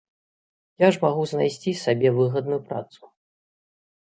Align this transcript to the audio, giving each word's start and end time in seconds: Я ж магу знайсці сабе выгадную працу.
Я 0.83 0.87
ж 0.95 1.01
магу 1.03 1.23
знайсці 1.31 1.75
сабе 1.83 2.09
выгадную 2.17 2.59
працу. 2.71 3.01